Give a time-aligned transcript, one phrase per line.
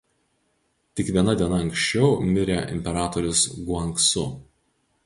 [0.99, 4.27] Tik viena diena ankščiau mirė imperatorius Guangsu.